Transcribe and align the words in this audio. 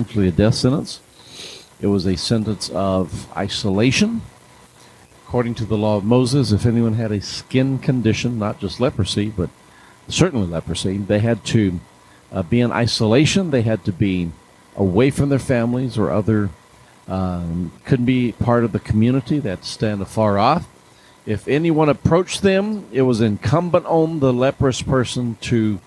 essentially 0.00 0.28
a 0.28 0.32
death 0.32 0.54
sentence. 0.54 1.00
It 1.78 1.88
was 1.88 2.06
a 2.06 2.16
sentence 2.16 2.70
of 2.70 3.30
isolation. 3.36 4.22
According 5.26 5.54
to 5.56 5.66
the 5.66 5.76
law 5.76 5.98
of 5.98 6.04
Moses, 6.04 6.52
if 6.52 6.64
anyone 6.64 6.94
had 6.94 7.12
a 7.12 7.20
skin 7.20 7.78
condition, 7.78 8.38
not 8.38 8.58
just 8.58 8.80
leprosy, 8.80 9.28
but 9.28 9.50
certainly 10.08 10.46
leprosy, 10.46 10.96
they 10.96 11.18
had 11.18 11.44
to 11.46 11.80
uh, 12.32 12.42
be 12.42 12.60
in 12.60 12.72
isolation. 12.72 13.50
They 13.50 13.60
had 13.60 13.84
to 13.84 13.92
be 13.92 14.32
away 14.74 15.10
from 15.10 15.28
their 15.28 15.38
families 15.38 15.98
or 15.98 16.10
other, 16.10 16.48
um, 17.06 17.70
couldn't 17.84 18.06
be 18.06 18.32
part 18.32 18.64
of 18.64 18.72
the 18.72 18.80
community. 18.80 19.38
They 19.38 19.50
had 19.50 19.62
to 19.62 19.68
stand 19.68 20.00
afar 20.00 20.38
off. 20.38 20.66
If 21.26 21.46
anyone 21.46 21.90
approached 21.90 22.40
them, 22.40 22.86
it 22.90 23.02
was 23.02 23.20
incumbent 23.20 23.84
on 23.84 24.20
the 24.20 24.32
leprous 24.32 24.80
person 24.80 25.36
to 25.42 25.78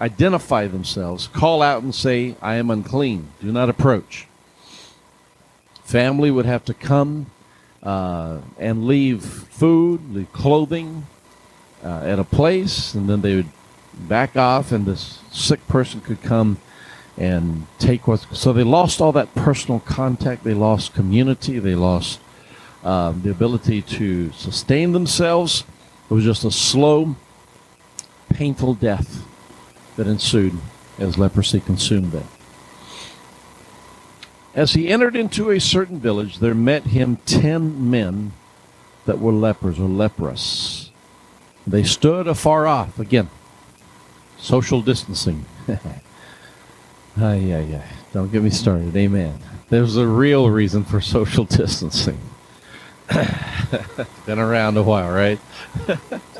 identify 0.00 0.66
themselves, 0.66 1.28
call 1.28 1.62
out 1.62 1.82
and 1.82 1.94
say, 1.94 2.36
I 2.42 2.56
am 2.56 2.70
unclean. 2.70 3.28
Do 3.40 3.52
not 3.52 3.68
approach. 3.68 4.26
Family 5.84 6.30
would 6.30 6.46
have 6.46 6.64
to 6.66 6.74
come 6.74 7.26
uh, 7.82 8.38
and 8.58 8.86
leave 8.86 9.24
food, 9.24 10.12
leave 10.12 10.32
clothing 10.32 11.06
uh, 11.84 12.00
at 12.04 12.18
a 12.18 12.24
place, 12.24 12.94
and 12.94 13.08
then 13.08 13.20
they 13.22 13.36
would 13.36 13.48
back 13.94 14.36
off, 14.36 14.72
and 14.72 14.84
this 14.84 15.20
sick 15.30 15.66
person 15.68 16.00
could 16.00 16.20
come 16.22 16.58
and 17.16 17.66
take 17.78 18.06
what. 18.06 18.26
So 18.32 18.52
they 18.52 18.64
lost 18.64 19.00
all 19.00 19.12
that 19.12 19.34
personal 19.34 19.80
contact. 19.80 20.44
They 20.44 20.52
lost 20.52 20.92
community. 20.92 21.58
They 21.58 21.74
lost 21.74 22.20
uh, 22.84 23.12
the 23.12 23.30
ability 23.30 23.82
to 23.82 24.32
sustain 24.32 24.92
themselves. 24.92 25.64
It 26.10 26.14
was 26.14 26.24
just 26.24 26.44
a 26.44 26.50
slow, 26.50 27.16
painful 28.28 28.74
death 28.74 29.24
that 29.96 30.06
ensued 30.06 30.54
as 30.98 31.18
leprosy 31.18 31.60
consumed 31.60 32.12
them. 32.12 32.26
As 34.54 34.72
he 34.72 34.88
entered 34.88 35.16
into 35.16 35.50
a 35.50 35.60
certain 35.60 36.00
village, 36.00 36.38
there 36.38 36.54
met 36.54 36.84
him 36.84 37.16
ten 37.26 37.90
men 37.90 38.32
that 39.04 39.18
were 39.18 39.32
lepers 39.32 39.78
or 39.78 39.88
leprous. 39.88 40.90
They 41.66 41.82
stood 41.82 42.26
afar 42.26 42.66
off. 42.66 42.98
Again, 42.98 43.28
social 44.38 44.80
distancing. 44.80 45.44
ay, 45.68 45.78
ay, 47.18 47.76
ay. 47.76 47.84
Don't 48.12 48.32
get 48.32 48.42
me 48.42 48.50
started. 48.50 48.96
Amen. 48.96 49.38
There's 49.68 49.96
a 49.96 50.06
real 50.06 50.48
reason 50.48 50.84
for 50.84 51.00
social 51.00 51.44
distancing. 51.58 52.20
Been 54.26 54.38
around 54.38 54.76
a 54.76 54.82
while, 54.82 55.10
right? 55.10 55.40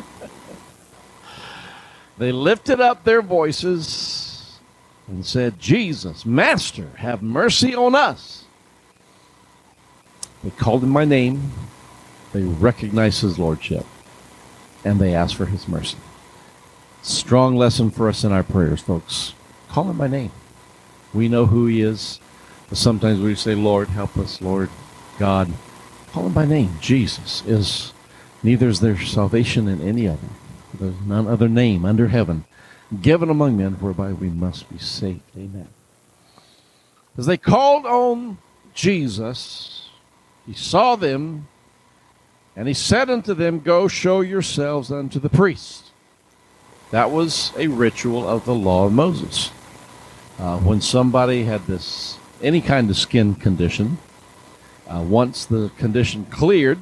they 2.19 2.33
lifted 2.33 2.81
up 2.81 3.05
their 3.05 3.22
voices 3.22 4.59
and 5.06 5.25
said, 5.25 5.59
Jesus, 5.59 6.25
Master, 6.27 6.91
have 6.97 7.22
mercy 7.22 7.75
on 7.75 7.95
us. 7.95 8.45
They 10.42 10.50
called 10.50 10.83
him 10.83 10.92
by 10.92 11.05
name. 11.05 11.53
They 12.33 12.42
recognized 12.42 13.22
his 13.22 13.39
lordship. 13.39 13.87
And 14.84 15.00
they 15.00 15.14
asked 15.14 15.34
for 15.34 15.47
his 15.47 15.67
mercy. 15.67 15.98
Strong 17.03 17.56
lesson 17.56 17.91
for 17.91 18.09
us 18.09 18.25
in 18.25 18.33
our 18.33 18.42
prayers, 18.42 18.81
folks. 18.81 19.34
Call 19.69 19.91
him 19.91 19.98
by 19.98 20.09
name. 20.09 20.33
We 21.12 21.28
know 21.28 21.47
who 21.47 21.67
he 21.67 21.83
is. 21.83 22.20
But 22.69 22.78
sometimes 22.78 23.20
we 23.20 23.34
say, 23.34 23.55
Lord, 23.55 23.89
help 23.89 24.17
us, 24.17 24.41
Lord, 24.41 24.70
God. 25.19 25.53
Call 26.12 26.27
him 26.27 26.33
by 26.33 26.47
name. 26.47 26.77
Jesus 26.81 27.44
is 27.47 27.92
neither 28.42 28.69
is 28.69 28.81
there 28.81 28.98
salvation 28.98 29.69
in 29.69 29.81
any 29.81 30.09
other. 30.09 30.28
There's 30.79 31.01
none 31.07 31.27
other 31.27 31.49
name 31.49 31.85
under 31.85 32.09
heaven 32.09 32.45
given 33.03 33.31
among 33.31 33.57
men 33.57 33.73
whereby 33.75 34.13
we 34.13 34.29
must 34.29 34.71
be 34.71 34.79
saved. 34.79 35.23
Amen. 35.37 35.69
As 37.19 37.27
they 37.27 37.37
called 37.37 37.87
on 37.87 38.39
Jesus, 38.75 39.89
he 40.47 40.53
saw 40.53 40.97
them, 40.97 41.49
and 42.55 42.69
he 42.69 42.75
said 42.75 43.11
unto 43.11 43.35
them, 43.35 43.61
Go 43.61 43.89
show 43.89 44.21
yourselves 44.21 44.93
unto 44.93 45.19
the 45.19 45.28
priest. 45.28 45.91
That 46.91 47.11
was 47.11 47.53
a 47.56 47.67
ritual 47.67 48.29
of 48.29 48.45
the 48.45 48.55
law 48.55 48.87
of 48.87 48.93
Moses. 48.93 49.50
Uh, 50.39 50.59
when 50.59 50.81
somebody 50.81 51.45
had 51.45 51.67
this 51.67 52.19
any 52.43 52.61
kind 52.61 52.91
of 52.91 52.97
skin 52.97 53.34
condition, 53.34 53.99
uh, 54.87 55.03
once 55.03 55.47
the 55.47 55.71
condition 55.79 56.27
cleared, 56.27 56.79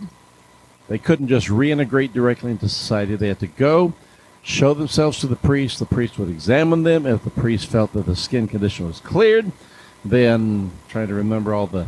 they 0.88 0.98
couldn't 0.98 1.28
just 1.28 1.48
reintegrate 1.48 2.12
directly 2.12 2.50
into 2.50 2.68
society. 2.68 3.16
They 3.16 3.28
had 3.28 3.40
to 3.40 3.46
go, 3.46 3.94
show 4.42 4.74
themselves 4.74 5.18
to 5.20 5.26
the 5.26 5.36
priest. 5.36 5.78
The 5.78 5.86
priest 5.86 6.18
would 6.18 6.28
examine 6.28 6.82
them. 6.82 7.06
If 7.06 7.24
the 7.24 7.30
priest 7.30 7.66
felt 7.66 7.92
that 7.94 8.06
the 8.06 8.16
skin 8.16 8.46
condition 8.46 8.86
was 8.86 9.00
cleared, 9.00 9.50
then 10.04 10.70
trying 10.88 11.08
to 11.08 11.14
remember 11.14 11.54
all 11.54 11.66
the 11.66 11.86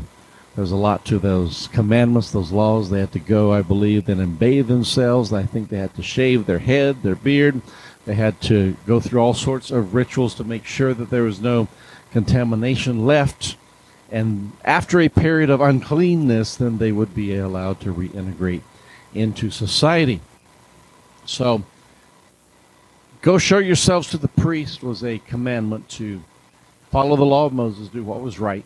there's 0.56 0.72
a 0.72 0.76
lot 0.76 1.04
to 1.04 1.18
those 1.18 1.68
commandments, 1.68 2.30
those 2.30 2.50
laws. 2.50 2.88
They 2.88 3.00
had 3.00 3.12
to 3.12 3.18
go, 3.18 3.52
I 3.52 3.60
believe, 3.60 4.06
then 4.06 4.20
and 4.20 4.38
bathe 4.38 4.68
themselves. 4.68 5.30
I 5.30 5.42
think 5.42 5.68
they 5.68 5.76
had 5.76 5.94
to 5.96 6.02
shave 6.02 6.46
their 6.46 6.60
head, 6.60 7.02
their 7.02 7.14
beard. 7.14 7.60
They 8.06 8.14
had 8.14 8.40
to 8.42 8.74
go 8.86 8.98
through 8.98 9.20
all 9.20 9.34
sorts 9.34 9.70
of 9.70 9.94
rituals 9.94 10.34
to 10.36 10.44
make 10.44 10.64
sure 10.64 10.94
that 10.94 11.10
there 11.10 11.24
was 11.24 11.42
no 11.42 11.68
contamination 12.10 13.04
left. 13.04 13.58
And 14.10 14.52
after 14.64 14.98
a 14.98 15.10
period 15.10 15.50
of 15.50 15.60
uncleanness, 15.60 16.56
then 16.56 16.78
they 16.78 16.90
would 16.90 17.14
be 17.14 17.36
allowed 17.36 17.80
to 17.80 17.92
reintegrate 17.92 18.62
into 19.16 19.50
society. 19.50 20.20
So, 21.24 21.64
go 23.22 23.38
show 23.38 23.58
yourselves 23.58 24.10
to 24.10 24.18
the 24.18 24.28
priest 24.28 24.82
was 24.82 25.02
a 25.02 25.18
commandment 25.18 25.88
to 25.90 26.22
follow 26.90 27.16
the 27.16 27.24
law 27.24 27.46
of 27.46 27.52
Moses, 27.52 27.88
do 27.88 28.02
what 28.02 28.20
was 28.20 28.38
right. 28.38 28.64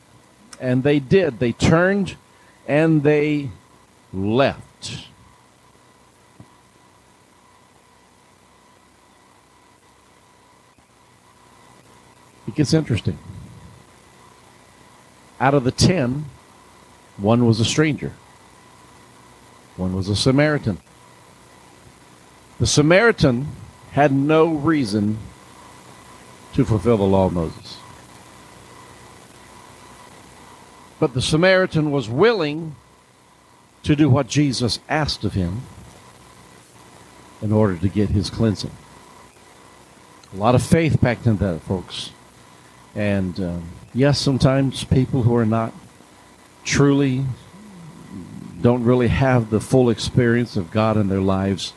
And 0.60 0.82
they 0.82 0.98
did. 0.98 1.38
They 1.38 1.52
turned 1.52 2.16
and 2.68 3.02
they 3.02 3.50
left. 4.12 5.06
It 12.46 12.54
gets 12.54 12.74
interesting. 12.74 13.18
Out 15.40 15.54
of 15.54 15.64
the 15.64 15.70
ten, 15.70 16.26
one 17.16 17.46
was 17.46 17.60
a 17.60 17.64
stranger. 17.64 18.12
One 19.80 19.96
was 19.96 20.10
a 20.10 20.14
Samaritan. 20.14 20.76
The 22.58 22.66
Samaritan 22.66 23.48
had 23.92 24.12
no 24.12 24.48
reason 24.48 25.16
to 26.52 26.66
fulfill 26.66 26.98
the 26.98 27.04
law 27.04 27.24
of 27.24 27.32
Moses. 27.32 27.78
But 30.98 31.14
the 31.14 31.22
Samaritan 31.22 31.90
was 31.90 32.10
willing 32.10 32.76
to 33.84 33.96
do 33.96 34.10
what 34.10 34.28
Jesus 34.28 34.80
asked 34.86 35.24
of 35.24 35.32
him 35.32 35.62
in 37.40 37.50
order 37.50 37.78
to 37.78 37.88
get 37.88 38.10
his 38.10 38.28
cleansing. 38.28 38.72
A 40.34 40.36
lot 40.36 40.54
of 40.54 40.62
faith 40.62 41.00
packed 41.00 41.26
into 41.26 41.42
that, 41.44 41.60
folks. 41.62 42.10
And 42.94 43.40
um, 43.40 43.62
yes, 43.94 44.18
sometimes 44.18 44.84
people 44.84 45.22
who 45.22 45.34
are 45.34 45.46
not 45.46 45.72
truly 46.64 47.24
don't 48.60 48.84
really 48.84 49.08
have 49.08 49.50
the 49.50 49.60
full 49.60 49.90
experience 49.90 50.56
of 50.56 50.70
God 50.70 50.96
in 50.96 51.08
their 51.08 51.20
lives, 51.20 51.72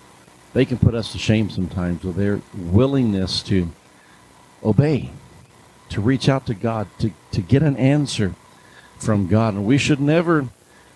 they 0.53 0.65
can 0.65 0.77
put 0.77 0.93
us 0.93 1.11
to 1.11 1.17
shame 1.17 1.49
sometimes 1.49 2.03
with 2.03 2.15
their 2.15 2.41
willingness 2.55 3.41
to 3.43 3.69
obey, 4.63 5.09
to 5.89 6.01
reach 6.01 6.29
out 6.29 6.45
to 6.45 6.53
God, 6.53 6.87
to, 6.99 7.11
to 7.31 7.41
get 7.41 7.63
an 7.63 7.75
answer 7.77 8.35
from 8.97 9.27
God. 9.27 9.55
And 9.55 9.65
we 9.65 9.77
should 9.77 9.99
never 9.99 10.47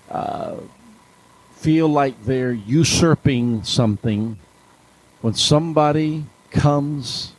uh, 0.09 0.57
feel 1.53 1.87
like 1.87 2.23
they're 2.23 2.51
usurping 2.51 3.63
something 3.63 4.37
when 5.21 5.33
somebody 5.33 6.25
comes, 6.51 7.33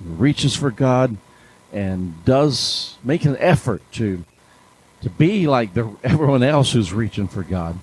reaches 0.00 0.56
for 0.56 0.70
God, 0.70 1.16
and 1.72 2.24
does 2.24 2.96
make 3.04 3.24
an 3.24 3.36
effort 3.38 3.82
to 3.92 4.24
to 5.02 5.10
be 5.10 5.46
like 5.46 5.74
the, 5.74 5.90
everyone 6.04 6.42
else 6.42 6.72
who's 6.72 6.92
reaching 6.92 7.28
for 7.28 7.42
God. 7.42 7.78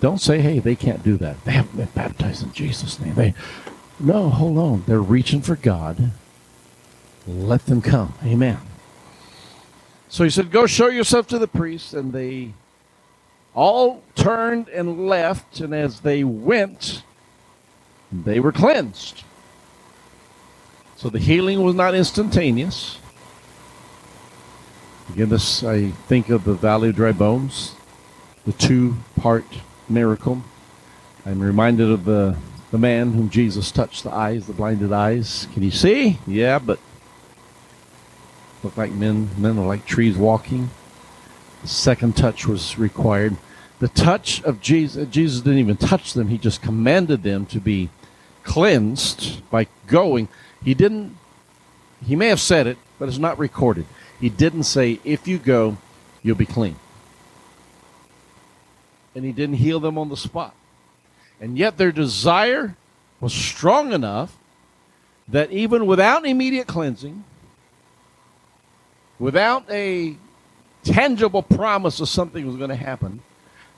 Don't 0.00 0.20
say, 0.20 0.40
hey, 0.40 0.58
they 0.58 0.76
can't 0.76 1.02
do 1.02 1.16
that. 1.18 1.42
They 1.44 1.52
haven't 1.52 1.76
been 1.76 1.88
baptized 1.94 2.42
in 2.42 2.52
Jesus' 2.52 3.00
name. 3.00 3.14
They, 3.14 3.34
no, 3.98 4.28
hold 4.28 4.58
on. 4.58 4.84
They're 4.86 5.00
reaching 5.00 5.40
for 5.40 5.56
God. 5.56 6.10
Let 7.26 7.66
them 7.66 7.80
come. 7.80 8.14
Amen. 8.24 8.58
So 10.08 10.24
he 10.24 10.30
said, 10.30 10.50
Go 10.50 10.66
show 10.66 10.88
yourself 10.88 11.26
to 11.28 11.38
the 11.38 11.48
priest. 11.48 11.94
And 11.94 12.12
they 12.12 12.52
all 13.54 14.02
turned 14.14 14.68
and 14.68 15.08
left. 15.08 15.60
And 15.60 15.74
as 15.74 16.00
they 16.00 16.22
went, 16.22 17.02
they 18.12 18.40
were 18.40 18.52
cleansed. 18.52 19.24
So 20.96 21.08
the 21.08 21.18
healing 21.18 21.62
was 21.62 21.74
not 21.74 21.94
instantaneous. 21.94 22.98
Again, 25.12 25.28
this 25.28 25.62
I 25.62 25.90
think 25.90 26.30
of 26.30 26.44
the 26.44 26.54
Valley 26.54 26.88
of 26.88 26.96
Dry 26.96 27.12
Bones, 27.12 27.74
the 28.44 28.52
two-part 28.52 29.44
miracle. 29.88 30.42
I'm 31.26 31.40
reminded 31.40 31.90
of 31.90 32.04
the 32.04 32.36
the 32.74 32.78
man 32.78 33.12
whom 33.12 33.30
Jesus 33.30 33.70
touched 33.70 34.02
the 34.02 34.12
eyes, 34.12 34.48
the 34.48 34.52
blinded 34.52 34.92
eyes. 34.92 35.46
Can 35.54 35.62
you 35.62 35.70
see? 35.70 36.18
Yeah, 36.26 36.58
but 36.58 36.80
look 38.64 38.76
like 38.76 38.90
men, 38.90 39.30
men 39.38 39.56
are 39.58 39.64
like 39.64 39.86
trees 39.86 40.16
walking. 40.16 40.70
The 41.62 41.68
second 41.68 42.16
touch 42.16 42.48
was 42.48 42.76
required. 42.76 43.36
The 43.78 43.86
touch 43.86 44.42
of 44.42 44.60
Jesus, 44.60 45.08
Jesus 45.08 45.40
didn't 45.40 45.60
even 45.60 45.76
touch 45.76 46.14
them. 46.14 46.26
He 46.26 46.36
just 46.36 46.62
commanded 46.62 47.22
them 47.22 47.46
to 47.46 47.60
be 47.60 47.90
cleansed 48.42 49.48
by 49.50 49.68
going. 49.86 50.26
He 50.64 50.74
didn't, 50.74 51.16
he 52.04 52.16
may 52.16 52.26
have 52.26 52.40
said 52.40 52.66
it, 52.66 52.76
but 52.98 53.08
it's 53.08 53.18
not 53.18 53.38
recorded. 53.38 53.86
He 54.24 54.30
didn't 54.30 54.62
say, 54.62 55.00
if 55.04 55.28
you 55.28 55.36
go, 55.36 55.76
you'll 56.22 56.34
be 56.34 56.46
clean. 56.46 56.76
And 59.14 59.22
he 59.22 59.32
didn't 59.32 59.56
heal 59.56 59.80
them 59.80 59.98
on 59.98 60.08
the 60.08 60.16
spot. 60.16 60.54
And 61.42 61.58
yet 61.58 61.76
their 61.76 61.92
desire 61.92 62.74
was 63.20 63.34
strong 63.34 63.92
enough 63.92 64.34
that 65.28 65.50
even 65.50 65.84
without 65.84 66.24
immediate 66.24 66.66
cleansing, 66.66 67.22
without 69.18 69.70
a 69.70 70.16
tangible 70.84 71.42
promise 71.42 72.00
of 72.00 72.08
something 72.08 72.46
was 72.46 72.56
going 72.56 72.70
to 72.70 72.76
happen, 72.76 73.20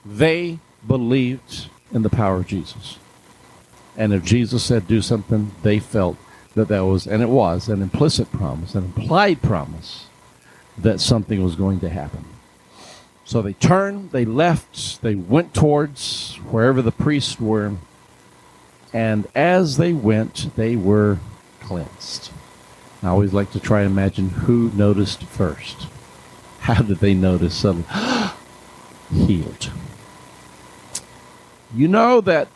they 0.05 0.59
believed 0.87 1.67
in 1.91 2.03
the 2.03 2.09
power 2.09 2.37
of 2.37 2.47
Jesus. 2.47 2.99
And 3.97 4.13
if 4.13 4.23
Jesus 4.23 4.63
said 4.63 4.87
do 4.87 5.01
something, 5.01 5.51
they 5.63 5.79
felt 5.79 6.15
that 6.55 6.69
that 6.69 6.85
was, 6.85 7.05
and 7.05 7.21
it 7.21 7.27
was, 7.27 7.67
an 7.67 7.81
implicit 7.81 8.31
promise, 8.31 8.75
an 8.75 8.85
implied 8.85 9.41
promise 9.41 10.06
that 10.77 10.99
something 11.01 11.43
was 11.43 11.55
going 11.55 11.79
to 11.81 11.89
happen. 11.89 12.25
So 13.25 13.41
they 13.41 13.53
turned, 13.53 14.11
they 14.11 14.25
left, 14.25 15.01
they 15.01 15.15
went 15.15 15.53
towards 15.53 16.35
wherever 16.49 16.81
the 16.81 16.91
priests 16.91 17.39
were, 17.39 17.73
and 18.93 19.27
as 19.35 19.77
they 19.77 19.91
went, 19.91 20.55
they 20.55 20.75
were 20.75 21.19
cleansed. 21.59 22.31
I 23.03 23.09
always 23.09 23.33
like 23.33 23.51
to 23.51 23.59
try 23.59 23.81
and 23.81 23.91
imagine 23.91 24.29
who 24.29 24.71
noticed 24.73 25.23
first. 25.23 25.87
How 26.59 26.81
did 26.81 26.99
they 26.99 27.13
notice 27.13 27.55
suddenly? 27.55 27.87
Healed. 29.11 29.71
You 31.75 31.87
know 31.87 32.21
that 32.21 32.47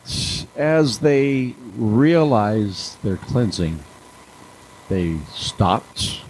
as 0.56 1.00
they 1.00 1.54
realized 1.76 3.02
their 3.04 3.18
cleansing, 3.18 3.80
they 4.90 5.18
stopped, 5.34 6.22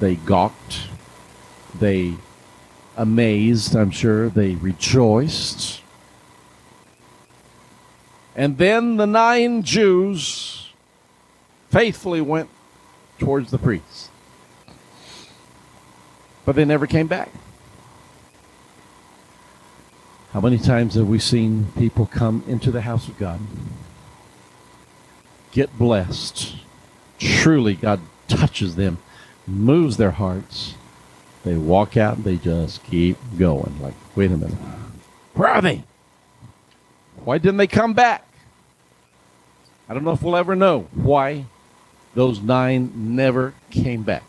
they 0.00 0.16
gawked, 0.16 0.88
they 1.80 2.14
amazed, 2.96 3.74
I'm 3.76 3.90
sure, 3.90 4.28
they 4.28 4.54
rejoiced. 4.54 5.82
And 8.34 8.58
then 8.58 8.96
the 8.96 9.06
nine 9.06 9.62
Jews 9.62 10.70
faithfully 11.70 12.20
went 12.20 12.48
towards 13.18 13.50
the 13.50 13.58
priests. 13.58 14.10
But 16.44 16.54
they 16.54 16.64
never 16.64 16.86
came 16.86 17.06
back. 17.06 17.30
How 20.32 20.40
many 20.40 20.58
times 20.58 20.94
have 20.94 21.08
we 21.08 21.18
seen 21.18 21.68
people 21.78 22.04
come 22.04 22.44
into 22.46 22.70
the 22.70 22.82
house 22.82 23.08
of 23.08 23.18
God, 23.18 23.40
get 25.50 25.78
blessed? 25.78 26.56
Truly, 27.18 27.74
God 27.74 28.00
touches 28.28 28.76
them, 28.76 28.98
moves 29.46 29.96
their 29.96 30.10
hearts. 30.10 30.74
They 31.46 31.56
walk 31.56 31.96
out 31.96 32.16
and 32.16 32.24
they 32.24 32.38
just 32.38 32.82
keep 32.82 33.16
going. 33.38 33.80
Like, 33.80 33.94
wait 34.16 34.32
a 34.32 34.36
minute. 34.36 34.58
Where 35.34 35.48
are 35.48 35.62
they? 35.62 35.84
Why 37.24 37.38
didn't 37.38 37.58
they 37.58 37.68
come 37.68 37.92
back? 37.92 38.26
I 39.88 39.94
don't 39.94 40.02
know 40.02 40.10
if 40.10 40.22
we'll 40.22 40.34
ever 40.34 40.56
know 40.56 40.88
why 40.92 41.44
those 42.16 42.40
nine 42.40 43.14
never 43.14 43.54
came 43.70 44.02
back. 44.02 44.24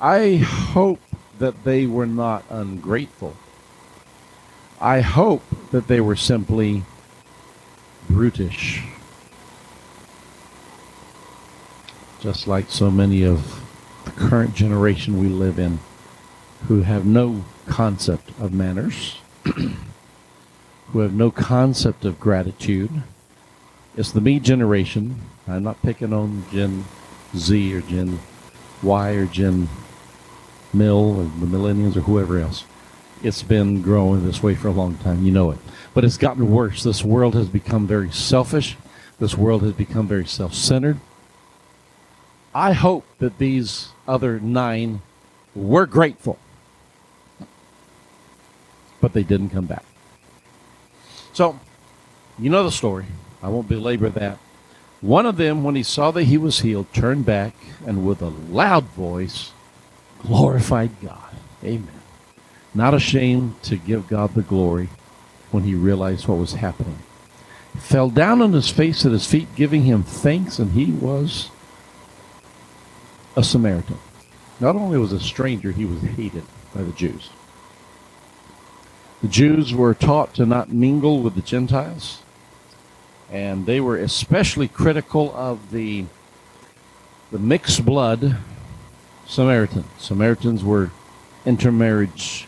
I 0.00 0.38
hope 0.38 1.00
that 1.38 1.62
they 1.62 1.86
were 1.86 2.04
not 2.04 2.44
ungrateful. 2.50 3.36
I 4.80 5.02
hope 5.02 5.44
that 5.70 5.86
they 5.86 6.00
were 6.00 6.16
simply 6.16 6.82
brutish. 8.10 8.82
Just 12.18 12.48
like 12.48 12.70
so 12.70 12.90
many 12.90 13.24
of 13.24 13.61
the 14.04 14.10
current 14.12 14.54
generation 14.54 15.18
we 15.18 15.28
live 15.28 15.58
in 15.58 15.78
who 16.68 16.82
have 16.82 17.04
no 17.04 17.44
concept 17.66 18.30
of 18.40 18.52
manners, 18.52 19.18
who 19.44 20.98
have 21.00 21.12
no 21.12 21.30
concept 21.30 22.04
of 22.04 22.20
gratitude. 22.20 23.02
It's 23.96 24.12
the 24.12 24.20
me 24.20 24.38
generation. 24.38 25.20
I'm 25.48 25.62
not 25.62 25.82
picking 25.82 26.12
on 26.12 26.44
Gen 26.52 26.84
Z 27.36 27.74
or 27.74 27.80
Gen 27.80 28.20
Y 28.82 29.10
or 29.10 29.26
Gen 29.26 29.68
Mill 30.72 31.20
or 31.20 31.24
the 31.24 31.46
millennials 31.46 31.96
or 31.96 32.00
whoever 32.02 32.38
else. 32.38 32.64
It's 33.22 33.42
been 33.42 33.82
growing 33.82 34.24
this 34.24 34.42
way 34.42 34.54
for 34.54 34.68
a 34.68 34.72
long 34.72 34.96
time. 34.96 35.24
You 35.24 35.32
know 35.32 35.50
it. 35.50 35.58
But 35.94 36.04
it's 36.04 36.16
gotten 36.16 36.50
worse. 36.50 36.82
This 36.82 37.04
world 37.04 37.34
has 37.34 37.48
become 37.48 37.86
very 37.86 38.10
selfish. 38.10 38.76
This 39.18 39.36
world 39.36 39.62
has 39.62 39.72
become 39.72 40.08
very 40.08 40.26
self 40.26 40.54
centered. 40.54 40.98
I 42.54 42.72
hope 42.72 43.04
that 43.18 43.38
these 43.38 43.88
other 44.06 44.38
nine 44.38 45.00
were 45.54 45.86
grateful, 45.86 46.38
but 49.00 49.12
they 49.12 49.22
didn't 49.22 49.50
come 49.50 49.66
back. 49.66 49.84
So, 51.32 51.58
you 52.38 52.50
know 52.50 52.64
the 52.64 52.72
story. 52.72 53.06
I 53.42 53.48
won't 53.48 53.68
belabor 53.68 54.10
that. 54.10 54.38
One 55.00 55.26
of 55.26 55.36
them, 55.36 55.64
when 55.64 55.74
he 55.74 55.82
saw 55.82 56.10
that 56.12 56.24
he 56.24 56.36
was 56.36 56.60
healed, 56.60 56.92
turned 56.92 57.26
back 57.26 57.54
and 57.86 58.06
with 58.06 58.22
a 58.22 58.28
loud 58.28 58.84
voice 58.84 59.52
glorified 60.20 60.90
God. 61.00 61.34
Amen. 61.64 62.00
Not 62.74 62.94
ashamed 62.94 63.60
to 63.64 63.76
give 63.76 64.08
God 64.08 64.34
the 64.34 64.42
glory 64.42 64.88
when 65.50 65.64
he 65.64 65.74
realized 65.74 66.28
what 66.28 66.38
was 66.38 66.54
happening. 66.54 66.98
He 67.72 67.80
fell 67.80 68.10
down 68.10 68.40
on 68.40 68.52
his 68.52 68.68
face 68.68 69.04
at 69.04 69.12
his 69.12 69.26
feet, 69.26 69.54
giving 69.56 69.82
him 69.82 70.02
thanks, 70.02 70.58
and 70.58 70.72
he 70.72 70.92
was 70.92 71.50
a 73.36 73.42
Samaritan. 73.44 73.98
Not 74.60 74.76
only 74.76 74.98
was 74.98 75.12
a 75.12 75.20
stranger, 75.20 75.72
he 75.72 75.84
was 75.84 76.00
hated 76.00 76.44
by 76.74 76.82
the 76.82 76.92
Jews. 76.92 77.30
The 79.22 79.28
Jews 79.28 79.72
were 79.72 79.94
taught 79.94 80.34
to 80.34 80.46
not 80.46 80.72
mingle 80.72 81.22
with 81.22 81.34
the 81.34 81.42
Gentiles, 81.42 82.22
and 83.30 83.66
they 83.66 83.80
were 83.80 83.96
especially 83.96 84.68
critical 84.68 85.34
of 85.34 85.70
the 85.70 86.06
the 87.30 87.38
mixed 87.38 87.84
blood 87.84 88.36
Samaritans. 89.26 89.86
Samaritans 89.98 90.62
were 90.62 90.90
intermarriage, 91.46 92.46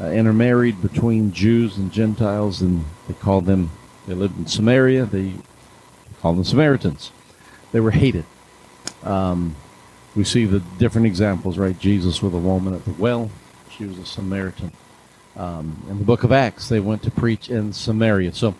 uh, 0.00 0.06
intermarried 0.06 0.80
between 0.80 1.32
Jews 1.32 1.76
and 1.76 1.92
Gentiles, 1.92 2.62
and 2.62 2.84
they 3.08 3.14
called 3.14 3.44
them. 3.44 3.70
They 4.06 4.14
lived 4.14 4.38
in 4.38 4.46
Samaria. 4.46 5.04
They 5.04 5.34
called 6.20 6.38
them 6.38 6.44
Samaritans. 6.44 7.12
They 7.72 7.80
were 7.80 7.90
hated. 7.90 8.24
Um, 9.02 9.56
we 10.14 10.24
see 10.24 10.44
the 10.44 10.60
different 10.78 11.06
examples, 11.06 11.58
right? 11.58 11.78
Jesus 11.78 12.22
with 12.22 12.34
a 12.34 12.38
woman 12.38 12.74
at 12.74 12.84
the 12.84 12.92
well. 12.92 13.30
She 13.76 13.84
was 13.84 13.98
a 13.98 14.06
Samaritan. 14.06 14.72
Um, 15.36 15.82
in 15.88 15.98
the 15.98 16.04
book 16.04 16.24
of 16.24 16.32
Acts, 16.32 16.68
they 16.68 16.80
went 16.80 17.02
to 17.04 17.10
preach 17.10 17.48
in 17.48 17.72
Samaria. 17.72 18.34
So 18.34 18.54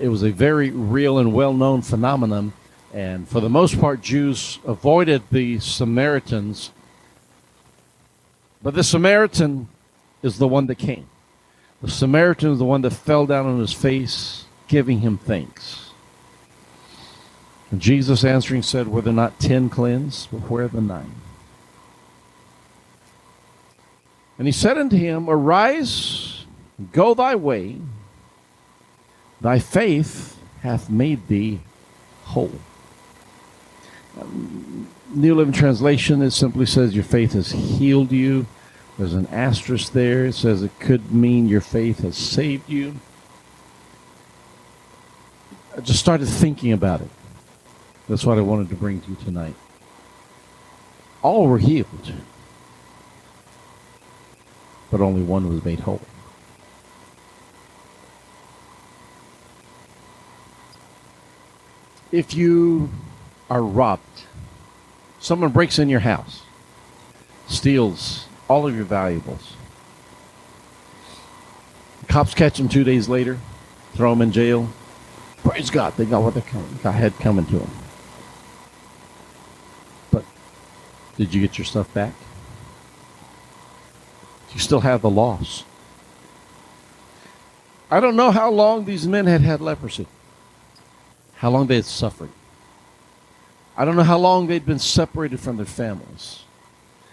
it 0.00 0.08
was 0.08 0.22
a 0.22 0.30
very 0.30 0.70
real 0.70 1.18
and 1.18 1.34
well 1.34 1.52
known 1.52 1.82
phenomenon. 1.82 2.54
And 2.92 3.28
for 3.28 3.40
the 3.40 3.50
most 3.50 3.78
part, 3.78 4.00
Jews 4.00 4.58
avoided 4.64 5.22
the 5.30 5.58
Samaritans 5.58 6.70
but 8.64 8.74
the 8.74 8.82
Samaritan 8.82 9.68
is 10.22 10.38
the 10.38 10.48
one 10.48 10.66
that 10.68 10.76
came. 10.76 11.06
The 11.82 11.90
Samaritan 11.90 12.52
is 12.52 12.58
the 12.58 12.64
one 12.64 12.80
that 12.80 12.92
fell 12.92 13.26
down 13.26 13.44
on 13.44 13.60
his 13.60 13.74
face, 13.74 14.46
giving 14.68 15.00
him 15.00 15.18
thanks. 15.18 15.83
And 17.74 17.82
Jesus 17.82 18.22
answering 18.22 18.62
said, 18.62 18.86
Were 18.86 19.00
there 19.00 19.12
not 19.12 19.40
ten 19.40 19.68
cleansed? 19.68 20.28
But 20.30 20.48
where 20.48 20.66
are 20.66 20.68
the 20.68 20.80
nine? 20.80 21.12
And 24.38 24.46
he 24.46 24.52
said 24.52 24.78
unto 24.78 24.96
him, 24.96 25.28
Arise, 25.28 26.46
go 26.92 27.14
thy 27.14 27.34
way. 27.34 27.78
Thy 29.40 29.58
faith 29.58 30.38
hath 30.62 30.88
made 30.88 31.26
thee 31.26 31.62
whole. 32.26 32.52
Um, 34.20 34.86
New 35.12 35.34
Living 35.34 35.52
Translation, 35.52 36.22
it 36.22 36.30
simply 36.30 36.66
says, 36.66 36.94
Your 36.94 37.02
faith 37.02 37.32
has 37.32 37.50
healed 37.50 38.12
you. 38.12 38.46
There's 38.98 39.14
an 39.14 39.26
asterisk 39.32 39.92
there. 39.92 40.26
It 40.26 40.34
says 40.34 40.62
it 40.62 40.78
could 40.78 41.10
mean 41.10 41.48
your 41.48 41.60
faith 41.60 42.04
has 42.04 42.16
saved 42.16 42.70
you. 42.70 42.94
I 45.76 45.80
just 45.80 45.98
started 45.98 46.26
thinking 46.26 46.70
about 46.70 47.00
it. 47.00 47.10
That's 48.08 48.24
what 48.24 48.38
I 48.38 48.42
wanted 48.42 48.68
to 48.68 48.74
bring 48.74 49.00
to 49.00 49.10
you 49.10 49.16
tonight. 49.16 49.54
All 51.22 51.46
were 51.46 51.58
healed, 51.58 52.12
but 54.90 55.00
only 55.00 55.22
one 55.22 55.48
was 55.48 55.64
made 55.64 55.80
whole. 55.80 56.02
If 62.12 62.34
you 62.34 62.90
are 63.50 63.62
robbed 63.62 64.14
Someone 65.24 65.52
breaks 65.52 65.78
in 65.78 65.88
your 65.88 66.00
house, 66.00 66.42
steals 67.46 68.26
all 68.46 68.66
of 68.66 68.76
your 68.76 68.84
valuables. 68.84 69.56
Cops 72.08 72.34
catch 72.34 72.58
them 72.58 72.68
two 72.68 72.84
days 72.84 73.08
later, 73.08 73.38
throw 73.94 74.10
them 74.10 74.20
in 74.20 74.32
jail. 74.32 74.68
Praise 75.38 75.70
God, 75.70 75.96
they 75.96 76.04
got 76.04 76.22
what 76.22 76.34
they 76.34 76.90
had 76.90 77.18
coming 77.20 77.46
to 77.46 77.58
them. 77.60 77.70
But 80.10 80.26
did 81.16 81.32
you 81.32 81.40
get 81.40 81.58
your 81.58 81.64
stuff 81.64 81.92
back? 81.94 82.12
You 84.52 84.60
still 84.60 84.80
have 84.80 85.02
the 85.02 85.10
loss. 85.10 85.64
I 87.90 88.00
don't 88.00 88.16
know 88.16 88.30
how 88.30 88.50
long 88.50 88.84
these 88.84 89.06
men 89.06 89.26
had 89.26 89.40
had 89.40 89.60
leprosy, 89.60 90.06
how 91.36 91.50
long 91.50 91.66
they 91.66 91.76
had 91.76 91.84
suffered. 91.84 92.30
I 93.76 93.84
don't 93.84 93.96
know 93.96 94.04
how 94.04 94.18
long 94.18 94.46
they'd 94.46 94.64
been 94.64 94.78
separated 94.78 95.40
from 95.40 95.56
their 95.56 95.66
families. 95.66 96.44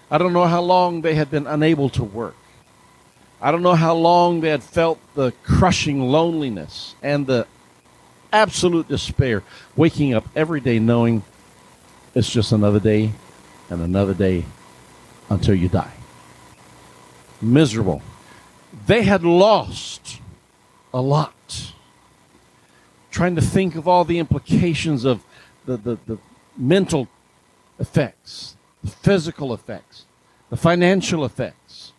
I 0.09 0.17
don't 0.17 0.33
know 0.33 0.45
how 0.45 0.61
long 0.61 1.01
they 1.01 1.15
had 1.15 1.31
been 1.31 1.47
unable 1.47 1.89
to 1.89 2.03
work. 2.03 2.35
I 3.41 3.51
don't 3.51 3.63
know 3.63 3.75
how 3.75 3.95
long 3.95 4.41
they 4.41 4.49
had 4.49 4.61
felt 4.61 4.99
the 5.15 5.31
crushing 5.43 6.01
loneliness 6.01 6.95
and 7.01 7.25
the 7.25 7.47
absolute 8.31 8.87
despair, 8.87 9.43
waking 9.75 10.13
up 10.13 10.25
every 10.35 10.61
day 10.61 10.77
knowing 10.77 11.23
it's 12.13 12.31
just 12.31 12.51
another 12.51 12.79
day 12.79 13.13
and 13.71 13.81
another 13.81 14.13
day 14.13 14.45
until 15.29 15.55
you 15.55 15.69
die. 15.69 15.93
Miserable. 17.41 18.01
They 18.85 19.03
had 19.03 19.23
lost 19.23 20.19
a 20.93 21.01
lot. 21.01 21.73
Trying 23.09 23.35
to 23.35 23.41
think 23.41 23.75
of 23.75 23.87
all 23.87 24.03
the 24.03 24.19
implications 24.19 25.05
of 25.05 25.23
the, 25.65 25.77
the, 25.77 25.97
the 26.05 26.17
mental 26.57 27.07
effects, 27.79 28.57
the 28.83 28.91
physical 28.91 29.53
effects, 29.53 30.05
the 30.49 30.57
financial 30.57 31.23
effects, 31.23 31.93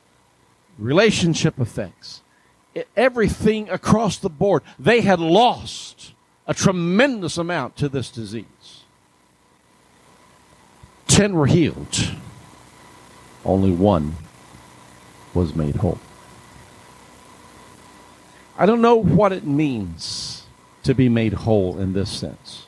relationship 0.78 1.58
effects, 1.58 2.22
everything 2.96 3.70
across 3.70 4.18
the 4.18 4.30
board. 4.30 4.62
They 4.78 5.00
had 5.00 5.20
lost 5.20 6.12
a 6.46 6.52
tremendous 6.52 7.38
amount 7.38 7.76
to 7.76 7.88
this 7.88 8.10
disease. 8.10 8.81
Ten 11.12 11.34
were 11.34 11.46
healed, 11.46 12.10
only 13.44 13.70
one 13.70 14.16
was 15.34 15.54
made 15.54 15.76
whole. 15.76 15.98
I 18.56 18.64
don't 18.64 18.80
know 18.80 18.96
what 18.96 19.30
it 19.30 19.44
means 19.44 20.46
to 20.84 20.94
be 20.94 21.10
made 21.10 21.34
whole 21.34 21.78
in 21.78 21.92
this 21.92 22.10
sense. 22.10 22.64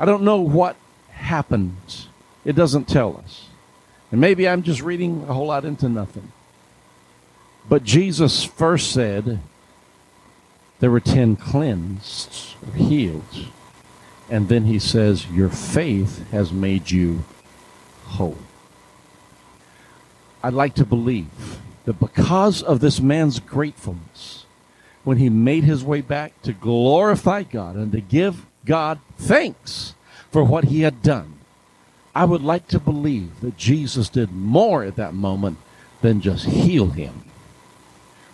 I 0.00 0.04
don't 0.04 0.24
know 0.24 0.40
what 0.40 0.74
happened. 1.10 2.06
It 2.44 2.56
doesn't 2.56 2.88
tell 2.88 3.16
us. 3.18 3.46
And 4.10 4.20
maybe 4.20 4.48
I'm 4.48 4.64
just 4.64 4.82
reading 4.82 5.24
a 5.28 5.32
whole 5.32 5.46
lot 5.46 5.64
into 5.64 5.88
nothing. 5.88 6.32
But 7.68 7.84
Jesus 7.84 8.42
first 8.42 8.90
said 8.90 9.38
there 10.80 10.90
were 10.90 10.98
10 10.98 11.36
cleansed 11.36 12.56
healed. 12.74 13.46
And 14.28 14.48
then 14.48 14.64
he 14.64 14.80
says, 14.80 15.28
Your 15.28 15.48
faith 15.48 16.28
has 16.32 16.50
made 16.50 16.90
you 16.90 17.22
whole. 18.10 18.38
I'd 20.42 20.54
like 20.54 20.74
to 20.74 20.84
believe 20.84 21.58
that 21.84 22.00
because 22.00 22.62
of 22.62 22.80
this 22.80 23.00
man's 23.00 23.40
gratefulness, 23.40 24.46
when 25.04 25.18
he 25.18 25.28
made 25.28 25.64
his 25.64 25.84
way 25.84 26.00
back 26.00 26.40
to 26.42 26.52
glorify 26.52 27.42
God 27.42 27.76
and 27.76 27.92
to 27.92 28.00
give 28.00 28.46
God 28.64 29.00
thanks 29.16 29.94
for 30.30 30.44
what 30.44 30.64
he 30.64 30.82
had 30.82 31.02
done, 31.02 31.34
I 32.14 32.24
would 32.24 32.42
like 32.42 32.68
to 32.68 32.80
believe 32.80 33.40
that 33.40 33.56
Jesus 33.56 34.08
did 34.08 34.32
more 34.32 34.82
at 34.82 34.96
that 34.96 35.14
moment 35.14 35.58
than 36.00 36.20
just 36.20 36.46
heal 36.46 36.90
him. 36.90 37.24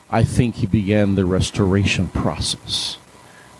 I 0.09 0.23
think 0.23 0.56
he 0.56 0.66
began 0.66 1.14
the 1.14 1.25
restoration 1.25 2.09
process 2.09 2.99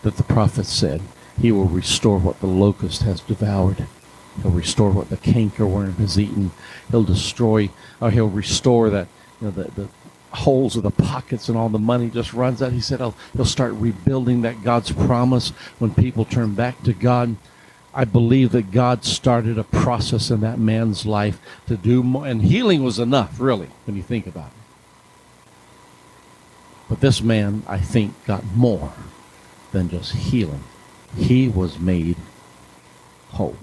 that 0.01 0.17
the 0.17 0.23
prophet 0.23 0.65
said. 0.65 1.01
He 1.39 1.51
will 1.51 1.65
restore 1.65 2.17
what 2.17 2.39
the 2.39 2.47
locust 2.47 3.03
has 3.03 3.19
devoured. 3.19 3.85
He'll 4.41 4.51
restore 4.51 4.91
what 4.91 5.09
the 5.09 5.17
cankerworm 5.17 5.95
has 5.97 6.19
eaten. 6.19 6.51
He'll 6.91 7.03
destroy, 7.03 7.69
or 7.99 8.11
he'll 8.11 8.29
restore 8.29 8.89
that, 8.89 9.07
you 9.41 9.47
know, 9.47 9.51
the, 9.51 9.71
the 9.71 9.87
holes 10.31 10.75
of 10.75 10.83
the 10.83 10.91
pockets 10.91 11.49
and 11.49 11.57
all 11.57 11.69
the 11.69 11.79
money 11.79 12.09
just 12.09 12.33
runs 12.33 12.61
out. 12.61 12.71
He 12.71 12.81
said 12.81 12.99
he'll, 12.99 13.15
he'll 13.33 13.45
start 13.45 13.73
rebuilding 13.73 14.41
that 14.43 14.63
God's 14.63 14.91
promise 14.91 15.49
when 15.79 15.93
people 15.93 16.25
turn 16.25 16.53
back 16.53 16.83
to 16.83 16.93
God. 16.93 17.35
I 17.93 18.05
believe 18.05 18.51
that 18.51 18.71
God 18.71 19.03
started 19.03 19.57
a 19.57 19.63
process 19.63 20.29
in 20.29 20.41
that 20.41 20.59
man's 20.59 21.05
life 21.05 21.39
to 21.67 21.75
do 21.75 22.03
more. 22.03 22.27
And 22.27 22.43
healing 22.43 22.83
was 22.83 22.99
enough, 22.99 23.39
really, 23.39 23.69
when 23.85 23.95
you 23.95 24.03
think 24.03 24.27
about 24.27 24.47
it. 24.47 24.53
But 26.89 26.99
this 27.01 27.21
man, 27.21 27.63
I 27.67 27.79
think, 27.79 28.13
got 28.25 28.43
more 28.55 28.93
than 29.71 29.89
just 29.89 30.13
healing. 30.13 30.63
He 31.17 31.47
was 31.47 31.79
made 31.79 32.17
whole. 33.31 33.57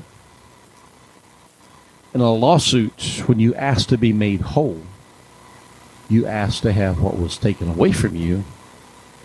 In 2.14 2.21
a 2.21 2.33
lawsuit, 2.33 3.25
when 3.26 3.40
you 3.40 3.56
ask 3.56 3.88
to 3.88 3.99
be 3.99 4.12
made 4.12 4.40
whole, 4.40 4.80
you 6.09 6.26
ask 6.26 6.62
to 6.62 6.73
have 6.73 7.00
what 7.00 7.18
was 7.18 7.37
taken 7.37 7.68
away 7.68 7.90
from 7.90 8.14
you 8.14 8.44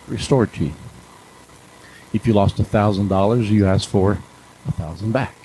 restored 0.08 0.52
to 0.54 0.66
you. 0.66 0.74
If 2.14 2.26
you 2.26 2.34
lost 2.34 2.60
a 2.60 2.64
thousand 2.64 3.10
dollars, 3.10 3.52
you 3.52 3.68
ask 3.68 3.88
for 3.88 4.18
a 4.68 4.72
thousand 4.72 5.12
back. 5.12 5.36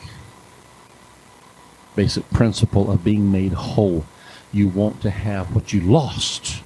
Basic 1.94 2.28
principle 2.30 2.90
of 2.90 3.04
being 3.04 3.30
made 3.30 3.52
whole. 3.52 4.06
You 4.50 4.68
want 4.68 5.02
to 5.02 5.10
have 5.10 5.54
what 5.54 5.74
you 5.74 5.82
lost 5.82 6.62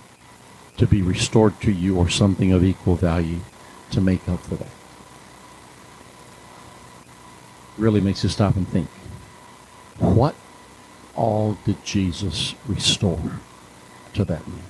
to 0.77 0.87
be 0.87 1.03
restored 1.03 1.61
to 1.63 1.73
you 1.73 1.99
or 1.99 2.09
something 2.09 2.53
of 2.53 2.63
equal 2.63 2.95
value 2.95 3.41
to 3.91 4.01
make 4.01 4.29
up 4.29 4.39
for 4.41 4.55
that. 4.55 4.71
Really 7.77 8.01
makes 8.01 8.23
you 8.23 8.29
stop 8.29 8.55
and 8.55 8.69
think. 8.69 8.89
What 9.99 10.37
all 11.19 11.59
did 11.65 11.85
Jesus 11.85 12.55
restore 12.67 13.41
to 14.15 14.25
that 14.25 14.47
man? 14.47 14.63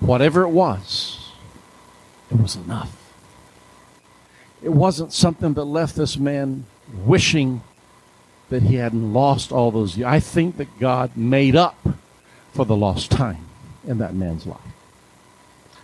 Whatever 0.00 0.42
it 0.42 0.48
was, 0.48 1.32
it 2.30 2.40
was 2.40 2.56
enough. 2.56 2.96
It 4.62 4.70
wasn't 4.72 5.12
something 5.12 5.52
that 5.54 5.64
left 5.64 5.96
this 5.96 6.16
man 6.16 6.64
wishing 7.04 7.62
that 8.48 8.62
he 8.62 8.76
hadn't 8.76 9.12
lost 9.12 9.52
all 9.52 9.70
those 9.70 9.96
years. 9.96 10.06
I 10.06 10.20
think 10.20 10.56
that 10.56 10.78
God 10.78 11.16
made 11.16 11.54
up 11.54 11.76
for 12.52 12.64
the 12.64 12.76
lost 12.76 13.10
time 13.10 13.44
in 13.86 13.98
that 13.98 14.14
man's 14.14 14.46
life. 14.46 14.60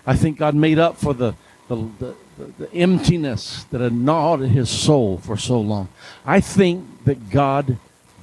I 0.06 0.16
think 0.16 0.38
God 0.38 0.54
made 0.54 0.78
up 0.78 0.96
for 0.96 1.12
the, 1.12 1.34
the, 1.68 1.88
the, 1.98 2.14
the, 2.58 2.72
emptiness 2.72 3.64
that 3.64 3.80
had 3.82 3.92
gnawed 3.92 4.42
at 4.42 4.48
his 4.48 4.70
soul 4.70 5.18
for 5.18 5.36
so 5.36 5.60
long. 5.60 5.88
I 6.24 6.40
think 6.40 7.04
that 7.04 7.30
God 7.30 7.76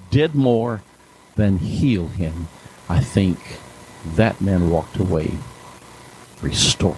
did 0.09 0.35
more 0.35 0.81
than 1.35 1.57
heal 1.59 2.07
him. 2.07 2.47
I 2.89 2.99
think 2.99 3.39
that 4.05 4.41
man 4.41 4.69
walked 4.69 4.97
away 4.97 5.31
restored. 6.41 6.97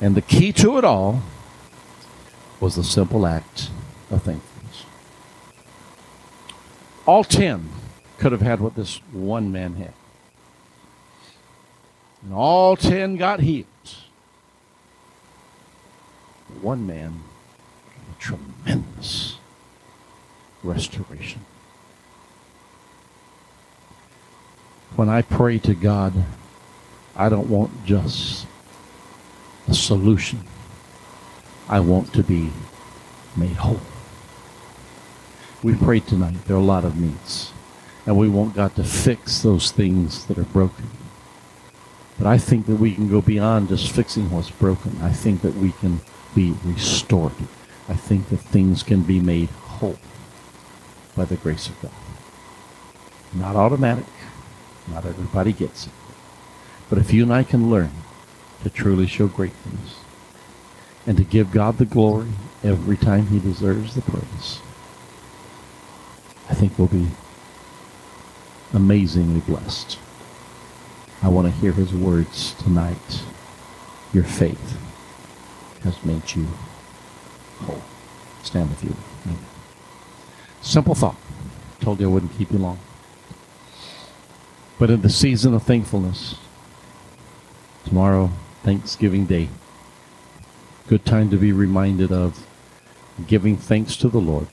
And 0.00 0.14
the 0.14 0.22
key 0.22 0.52
to 0.52 0.78
it 0.78 0.84
all 0.84 1.22
was 2.60 2.76
the 2.76 2.84
simple 2.84 3.26
act 3.26 3.70
of 4.10 4.22
thankfulness. 4.22 4.84
All 7.06 7.24
ten 7.24 7.68
could 8.18 8.32
have 8.32 8.40
had 8.42 8.60
what 8.60 8.74
this 8.74 8.98
one 9.12 9.52
man 9.52 9.74
had. 9.74 9.92
And 12.22 12.32
all 12.32 12.76
ten 12.76 13.16
got 13.16 13.40
healed. 13.40 13.66
One 16.60 16.86
man 16.86 17.22
tremendous 18.18 19.33
restoration. 20.64 21.44
When 24.96 25.08
I 25.08 25.22
pray 25.22 25.58
to 25.58 25.74
God, 25.74 26.12
I 27.14 27.28
don't 27.28 27.48
want 27.48 27.84
just 27.84 28.46
a 29.68 29.74
solution. 29.74 30.44
I 31.68 31.80
want 31.80 32.12
to 32.14 32.22
be 32.22 32.50
made 33.36 33.56
whole. 33.56 33.80
We 35.62 35.74
prayed 35.74 36.06
tonight. 36.06 36.44
There 36.46 36.56
are 36.56 36.60
a 36.60 36.62
lot 36.62 36.84
of 36.84 36.98
needs. 36.98 37.52
And 38.06 38.18
we 38.18 38.28
want 38.28 38.54
God 38.54 38.76
to 38.76 38.84
fix 38.84 39.42
those 39.42 39.70
things 39.70 40.26
that 40.26 40.38
are 40.38 40.44
broken. 40.44 40.88
But 42.18 42.26
I 42.26 42.38
think 42.38 42.66
that 42.66 42.76
we 42.76 42.94
can 42.94 43.08
go 43.08 43.20
beyond 43.20 43.68
just 43.68 43.90
fixing 43.90 44.30
what's 44.30 44.50
broken. 44.50 44.98
I 45.02 45.10
think 45.10 45.40
that 45.42 45.54
we 45.54 45.72
can 45.72 46.00
be 46.34 46.54
restored. 46.64 47.32
I 47.88 47.94
think 47.94 48.28
that 48.28 48.38
things 48.38 48.82
can 48.82 49.02
be 49.02 49.20
made 49.20 49.48
whole 49.48 49.98
by 51.16 51.24
the 51.24 51.36
grace 51.36 51.68
of 51.68 51.80
God. 51.80 51.92
Not 53.32 53.56
automatic. 53.56 54.06
Not 54.88 55.06
everybody 55.06 55.52
gets 55.52 55.86
it. 55.86 55.92
But 56.90 56.98
if 56.98 57.12
you 57.12 57.22
and 57.22 57.32
I 57.32 57.42
can 57.42 57.70
learn 57.70 57.90
to 58.62 58.70
truly 58.70 59.06
show 59.06 59.26
gratefulness, 59.26 59.96
and 61.06 61.16
to 61.16 61.24
give 61.24 61.52
God 61.52 61.78
the 61.78 61.84
glory 61.84 62.28
every 62.62 62.96
time 62.96 63.26
He 63.26 63.38
deserves 63.38 63.94
the 63.94 64.02
praise. 64.02 64.60
I 66.48 66.54
think 66.54 66.78
we'll 66.78 66.88
be 66.88 67.08
amazingly 68.72 69.40
blessed. 69.40 69.98
I 71.22 71.28
want 71.28 71.46
to 71.46 71.60
hear 71.60 71.72
his 71.72 71.94
words 71.94 72.54
tonight. 72.54 73.22
Your 74.12 74.24
faith 74.24 74.78
has 75.82 76.02
made 76.04 76.34
you 76.34 76.46
whole. 77.60 77.82
Stand 78.42 78.68
with 78.68 78.84
you. 78.84 78.94
Amen. 79.26 79.53
Simple 80.64 80.94
thought. 80.94 81.16
Told 81.80 82.00
you 82.00 82.08
I 82.08 82.12
wouldn't 82.12 82.36
keep 82.38 82.50
you 82.50 82.58
long. 82.58 82.78
But 84.78 84.90
in 84.90 85.02
the 85.02 85.10
season 85.10 85.52
of 85.52 85.62
thankfulness, 85.62 86.36
tomorrow, 87.84 88.30
Thanksgiving 88.62 89.26
Day, 89.26 89.50
good 90.88 91.04
time 91.04 91.28
to 91.30 91.36
be 91.36 91.52
reminded 91.52 92.10
of 92.10 92.46
giving 93.26 93.58
thanks 93.58 93.94
to 93.98 94.08
the 94.08 94.18
Lord. 94.18 94.48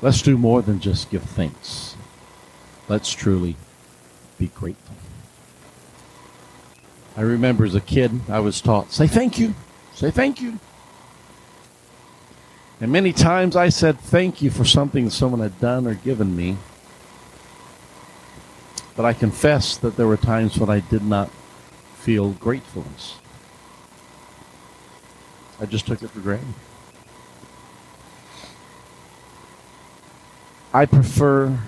Let's 0.00 0.22
do 0.22 0.38
more 0.38 0.62
than 0.62 0.78
just 0.78 1.10
give 1.10 1.24
thanks. 1.24 1.96
Let's 2.88 3.12
truly 3.12 3.56
be 4.38 4.46
grateful. 4.46 4.94
I 7.16 7.22
remember 7.22 7.64
as 7.64 7.74
a 7.74 7.80
kid, 7.80 8.20
I 8.28 8.38
was 8.38 8.60
taught, 8.60 8.92
say 8.92 9.08
thank 9.08 9.40
you, 9.40 9.54
say 9.92 10.12
thank 10.12 10.40
you. 10.40 10.60
And 12.80 12.92
many 12.92 13.12
times 13.12 13.56
I 13.56 13.70
said 13.70 13.98
thank 13.98 14.42
you 14.42 14.50
for 14.50 14.64
something 14.64 15.08
someone 15.08 15.40
had 15.40 15.58
done 15.60 15.86
or 15.86 15.94
given 15.94 16.36
me. 16.36 16.58
But 18.94 19.06
I 19.06 19.12
confess 19.12 19.76
that 19.78 19.96
there 19.96 20.06
were 20.06 20.16
times 20.16 20.58
when 20.58 20.68
I 20.68 20.80
did 20.80 21.02
not 21.02 21.30
feel 21.96 22.32
gratefulness. 22.32 23.16
I 25.58 25.66
just 25.66 25.86
took 25.86 26.02
it 26.02 26.10
for 26.10 26.20
granted. 26.20 26.54
I 30.74 30.84
prefer 30.84 31.58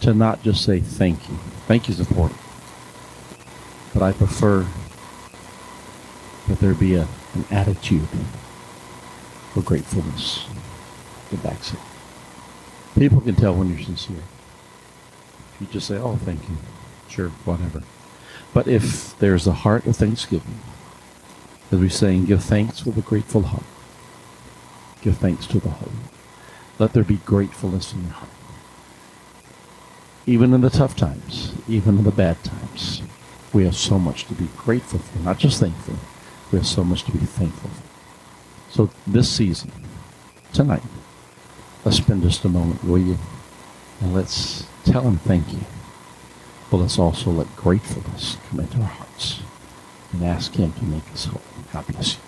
to 0.00 0.14
not 0.14 0.42
just 0.42 0.64
say 0.64 0.78
thank 0.78 1.28
you. 1.28 1.34
Thank 1.66 1.88
you 1.88 1.92
is 1.92 2.00
important. 2.00 2.38
But 3.92 4.02
I 4.02 4.12
prefer 4.12 4.64
that 6.46 6.60
there 6.60 6.74
be 6.74 6.94
a, 6.94 7.08
an 7.34 7.44
attitude 7.50 8.06
for 9.58 9.66
gratefulness. 9.66 10.46
Get 11.30 11.42
back 11.42 11.60
to 11.62 11.76
People 12.96 13.20
can 13.20 13.34
tell 13.34 13.54
when 13.54 13.68
you're 13.68 13.84
sincere. 13.84 14.22
If 15.54 15.60
you 15.60 15.66
just 15.66 15.88
say, 15.88 15.96
oh, 15.96 16.16
thank 16.16 16.48
you. 16.48 16.56
Sure, 17.08 17.28
whatever. 17.44 17.82
But 18.54 18.68
if 18.68 19.18
there's 19.18 19.46
a 19.46 19.52
heart 19.52 19.86
of 19.86 19.96
thanksgiving, 19.96 20.60
as 21.70 21.78
we're 21.78 21.90
saying, 21.90 22.26
give 22.26 22.42
thanks 22.42 22.84
with 22.84 22.96
a 22.98 23.02
grateful 23.02 23.42
heart. 23.42 23.64
Give 25.02 25.16
thanks 25.16 25.46
to 25.48 25.60
the 25.60 25.70
Holy. 25.70 25.92
Let 26.78 26.92
there 26.92 27.04
be 27.04 27.16
gratefulness 27.16 27.92
in 27.92 28.02
your 28.02 28.12
heart. 28.12 28.30
Even 30.26 30.54
in 30.54 30.60
the 30.60 30.70
tough 30.70 30.94
times, 30.96 31.52
even 31.68 31.98
in 31.98 32.04
the 32.04 32.10
bad 32.10 32.42
times, 32.44 33.02
we 33.52 33.64
have 33.64 33.76
so 33.76 33.98
much 33.98 34.24
to 34.26 34.34
be 34.34 34.48
grateful 34.56 35.00
for, 35.00 35.18
not 35.20 35.38
just 35.38 35.60
thankful. 35.60 35.96
We 36.52 36.58
have 36.58 36.66
so 36.66 36.84
much 36.84 37.04
to 37.04 37.12
be 37.12 37.18
thankful 37.18 37.70
for. 37.70 37.87
So 38.70 38.90
this 39.06 39.30
season, 39.30 39.72
tonight, 40.52 40.82
let's 41.84 41.96
spend 41.96 42.22
just 42.22 42.44
a 42.44 42.48
moment, 42.48 42.84
will 42.84 42.98
you? 42.98 43.18
And 44.00 44.14
let's 44.14 44.66
tell 44.84 45.02
him 45.02 45.18
thank 45.18 45.52
you. 45.52 45.60
But 46.70 46.78
let's 46.78 46.98
also 46.98 47.30
let 47.30 47.54
gratefulness 47.56 48.36
come 48.48 48.60
into 48.60 48.78
our 48.78 48.84
hearts 48.84 49.40
and 50.12 50.24
ask 50.24 50.54
him 50.54 50.72
to 50.72 50.84
make 50.84 51.10
us 51.12 51.24
whole. 51.24 51.40
God 51.72 51.86
bless 51.86 52.14
you. 52.16 52.27